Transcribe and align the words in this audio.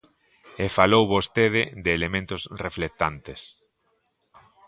E 0.63 0.65
falou 0.77 1.03
vostede 1.15 1.61
de 1.83 1.91
elementos 1.97 2.41
reflectantes. 2.65 3.39